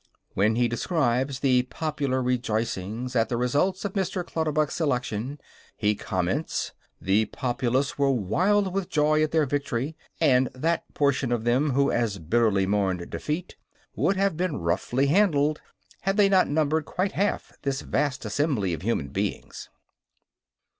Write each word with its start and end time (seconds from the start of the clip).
When 0.33 0.55
he 0.55 0.67
describes 0.67 1.41
the 1.41 1.61
popular 1.61 2.23
rejoicings 2.23 3.15
at 3.15 3.29
the 3.29 3.37
result 3.37 3.85
of 3.85 3.93
Mr. 3.93 4.25
Clutterbuck's 4.25 4.81
election, 4.81 5.39
he 5.77 5.93
comments: 5.93 6.71
"The 6.99 7.25
populace 7.25 7.99
were 7.99 8.09
wild 8.09 8.73
with 8.73 8.89
joy 8.89 9.21
at 9.21 9.29
their 9.29 9.45
victory, 9.45 9.95
and 10.19 10.49
that 10.55 10.91
portion 10.95 11.31
of 11.31 11.43
them 11.43 11.69
who 11.73 11.91
as 11.91 12.17
bitterly 12.17 12.65
mourned 12.65 13.11
defeat 13.11 13.55
would 13.95 14.15
have 14.17 14.35
been 14.35 14.57
roughly 14.57 15.05
handled 15.05 15.61
had 15.99 16.17
they 16.17 16.29
not 16.29 16.47
numbered 16.47 16.85
quite 16.85 17.11
half 17.11 17.53
this 17.61 17.81
vast 17.81 18.25
assembly 18.25 18.73
of 18.73 18.81
human 18.81 19.09
beings." 19.09 19.69